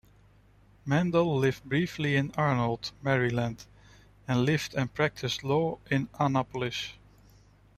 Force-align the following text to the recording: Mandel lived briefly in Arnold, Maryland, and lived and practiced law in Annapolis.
Mandel 0.83 1.37
lived 1.37 1.63
briefly 1.63 2.15
in 2.15 2.31
Arnold, 2.35 2.91
Maryland, 3.03 3.65
and 4.27 4.43
lived 4.47 4.73
and 4.73 4.91
practiced 4.91 5.43
law 5.43 5.77
in 5.91 6.09
Annapolis. 6.19 6.93